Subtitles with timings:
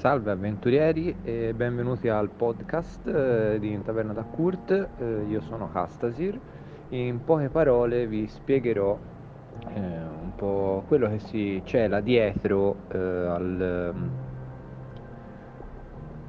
[0.00, 6.40] Salve avventurieri e benvenuti al podcast eh, di Taverna da Kurt, eh, io sono Hastasir.
[6.88, 8.98] In poche parole vi spiegherò
[9.68, 13.94] eh, un po' quello che si cela dietro eh, al,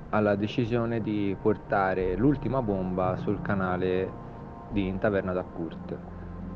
[0.10, 4.12] alla decisione di portare l'ultima bomba sul canale
[4.72, 5.98] di Taverna da Kurt,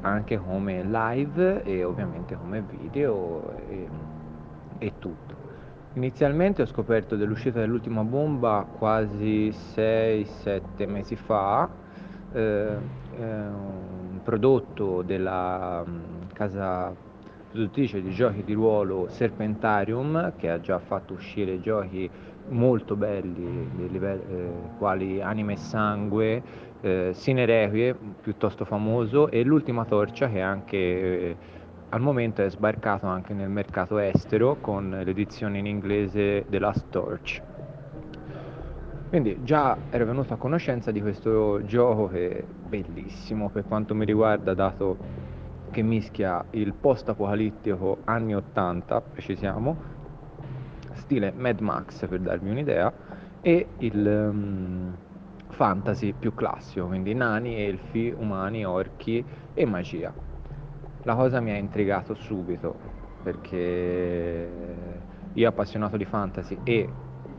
[0.02, 3.88] anche come live e ovviamente come video e,
[4.80, 5.45] e tutto.
[5.96, 11.70] Inizialmente ho scoperto dell'uscita dell'ultima bomba quasi 6-7 mesi fa,
[12.34, 12.76] eh,
[13.18, 16.94] un prodotto della mm, casa
[17.50, 22.10] produttrice di giochi di ruolo Serpentarium che ha già fatto uscire giochi
[22.50, 26.44] molto belli livelli, eh, quali Anime e Sangue,
[26.82, 31.38] eh, Sine Requie piuttosto famoso e l'ultima torcia che anche eh,
[31.90, 37.42] al momento è sbarcato anche nel mercato estero con l'edizione in inglese The Last Torch.
[39.10, 44.04] Quindi già ero venuto a conoscenza di questo gioco che è bellissimo per quanto mi
[44.04, 44.98] riguarda, dato
[45.72, 49.78] che mischia il post-apocalittico anni 80, precisiamo,
[50.94, 52.92] stile Mad Max per darvi un'idea,
[53.42, 54.96] e il um,
[55.50, 59.24] fantasy più classico, quindi nani, elfi, umani, orchi
[59.54, 60.25] e magia
[61.06, 62.76] la cosa mi ha intrigato subito
[63.24, 64.50] perché
[65.34, 66.90] io appassionato di fantasy e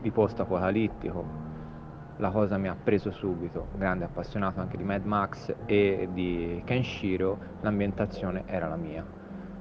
[0.01, 1.45] di post apocalittico
[2.19, 7.37] la cosa mi ha preso subito, grande appassionato anche di Mad Max e di Kenshiro,
[7.61, 9.05] l'ambientazione era la mia.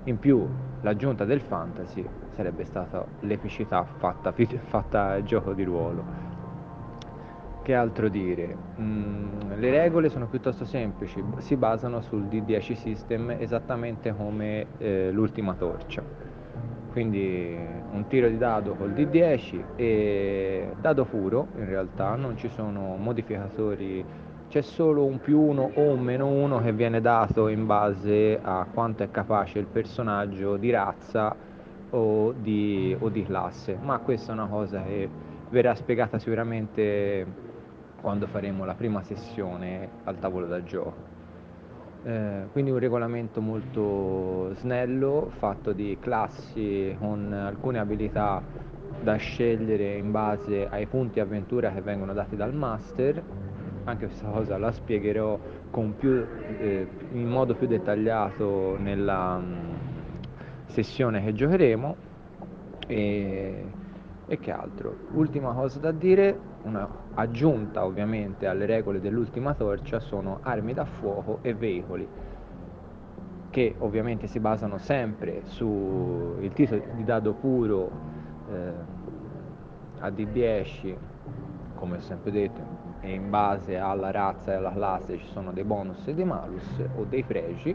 [0.05, 0.49] In più
[0.81, 4.33] l'aggiunta del fantasy sarebbe stata l'epicità fatta,
[4.69, 6.36] fatta gioco di ruolo
[7.67, 8.57] che altro dire?
[8.81, 15.53] Mm, le regole sono piuttosto semplici, si basano sul D10 system esattamente come eh, l'ultima
[15.55, 16.01] torcia.
[16.93, 17.59] Quindi
[17.91, 24.05] un tiro di dado col D10 e dado puro, in realtà non ci sono modificatori,
[24.49, 28.65] c'è solo un più uno o un meno uno che viene dato in base a
[28.73, 31.35] quanto è capace il personaggio di razza
[31.91, 35.09] o di, o di classe, ma questa è una cosa che
[35.51, 37.55] verrà spiegata sicuramente
[38.07, 40.95] quando faremo la prima sessione al tavolo da gioco.
[42.05, 48.41] Eh, quindi un regolamento molto snello, fatto di classi con alcune abilità
[49.01, 53.21] da scegliere in base ai punti avventura che vengono dati dal master.
[53.83, 55.37] Anche questa cosa la spiegherò
[55.99, 56.25] più,
[56.61, 59.75] eh, in modo più dettagliato nella mh, mm,
[60.67, 61.97] sessione che giocheremo.
[62.87, 63.65] E,
[64.29, 64.95] e che altro?
[65.15, 71.39] Ultima cosa da dire, una aggiunta ovviamente alle regole dell'ultima torcia sono armi da fuoco
[71.43, 72.07] e veicoli
[73.51, 77.91] che ovviamente si basano sempre sul titolo di dado puro
[78.51, 78.73] eh,
[80.01, 80.97] a D10
[81.77, 82.61] come ho sempre detto
[83.01, 86.83] e in base alla razza e alla classe ci sono dei bonus e dei malus
[86.97, 87.75] o dei pregi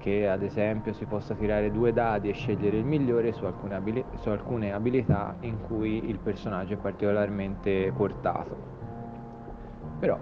[0.00, 4.04] che ad esempio si possa tirare due dadi e scegliere il migliore su alcune, abili-
[4.14, 8.56] su alcune abilità in cui il personaggio è particolarmente portato.
[9.98, 10.18] Però,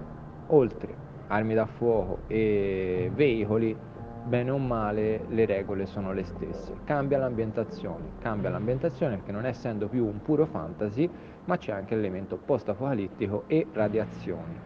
[0.49, 3.77] oltre armi da fuoco e veicoli,
[4.25, 6.79] bene o male le regole sono le stesse.
[6.85, 11.09] Cambia l'ambientazione, cambia l'ambientazione perché non essendo più un puro fantasy,
[11.45, 14.59] ma c'è anche l'elemento post-apocalittico e radiazioni.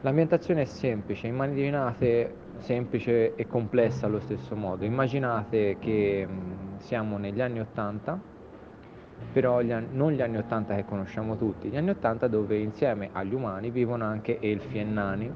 [0.00, 4.84] L'ambientazione è semplice, in mani divinate semplice e complessa allo stesso modo.
[4.84, 8.18] Immaginate che mh, siamo negli anni 80,
[9.32, 13.10] però gli an- non gli anni 80 che conosciamo tutti, gli anni 80 dove insieme
[13.12, 15.32] agli umani vivono anche elfi e nani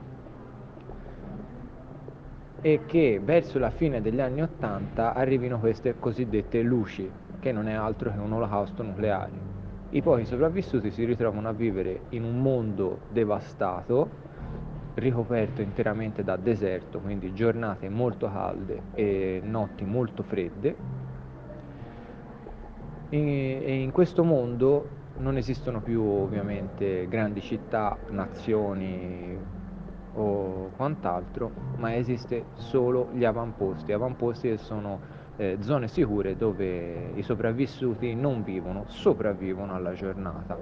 [2.61, 7.75] e che verso la fine degli anni 80 arrivino queste cosiddette luci, che non è
[7.75, 9.55] altro che un olocausto nucleare.
[9.91, 14.26] I pochi sopravvissuti si ritrovano a vivere in un mondo devastato
[14.97, 20.77] ricoperto interamente da deserto, quindi giornate molto calde e notti molto fredde.
[23.09, 24.89] E in questo mondo
[25.19, 29.39] non esistono più ovviamente grandi città, nazioni
[30.13, 33.93] o quant'altro, ma esiste solo gli avamposti.
[33.93, 34.99] Avamposti sono
[35.37, 40.59] eh, zone sicure dove i sopravvissuti non vivono, sopravvivono alla giornata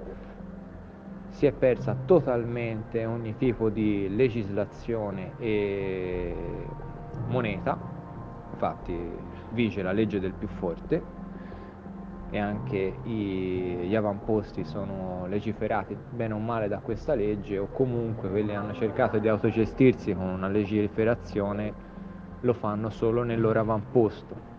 [1.35, 6.65] si è persa totalmente ogni tipo di legislazione e
[7.27, 7.77] moneta,
[8.53, 8.95] infatti
[9.49, 11.03] vige la legge del più forte
[12.29, 18.29] e anche i, gli avamposti sono legiferati bene o male da questa legge o comunque
[18.29, 21.73] quelli hanno cercato di autogestirsi con una legiferazione
[22.39, 24.54] lo fanno solo nel loro avamposto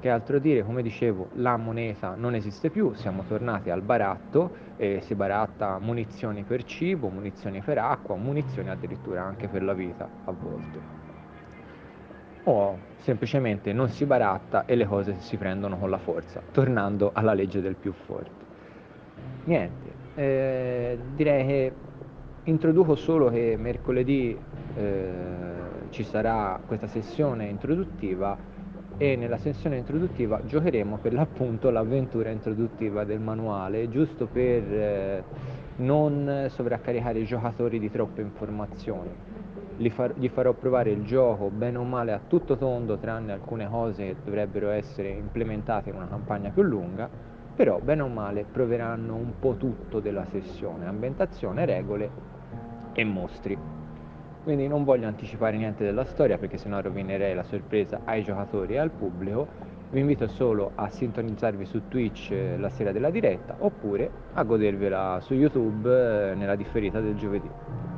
[0.00, 5.00] che altro dire, come dicevo, la moneta non esiste più, siamo tornati al baratto e
[5.02, 10.32] si baratta munizioni per cibo, munizioni per acqua, munizioni addirittura anche per la vita a
[10.32, 10.98] volte.
[12.44, 17.34] O semplicemente non si baratta e le cose si prendono con la forza, tornando alla
[17.34, 18.48] legge del più forte.
[19.44, 21.72] Niente, eh, direi che
[22.44, 24.36] introduco solo che mercoledì
[24.74, 25.38] eh,
[25.90, 28.36] ci sarà questa sessione introduttiva
[28.96, 35.22] e nella sessione introduttiva giocheremo per l'appunto l'avventura introduttiva del manuale, giusto per eh,
[35.76, 39.10] non sovraccaricare i giocatori di troppe informazioni.
[39.88, 44.04] Far, gli, farò provare il gioco bene o male a tutto tondo, tranne alcune cose
[44.04, 47.08] che dovrebbero essere implementate in una campagna più lunga,
[47.56, 52.10] però bene o male proveranno un po' tutto della sessione, ambientazione, regole
[52.92, 53.58] e mostri.
[54.42, 58.78] Quindi non voglio anticipare niente della storia perché sennò rovinerei la sorpresa ai giocatori e
[58.78, 59.46] al pubblico.
[59.90, 65.18] Vi invito solo a sintonizzarvi su Twitch eh, la sera della diretta oppure a godervela
[65.20, 67.89] su YouTube eh, nella differita del giovedì.